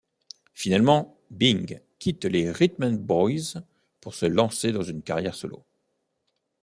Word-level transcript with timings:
Finalement 0.55 1.19
Bing 1.29 1.79
quitte 1.99 2.25
les 2.25 2.49
Rhythm 2.49 2.97
Boys 2.97 3.57
pour 3.99 4.15
se 4.15 4.25
lancer 4.25 4.71
dans 4.71 4.81
une 4.81 5.03
carrière 5.03 5.35
solo. 5.35 5.63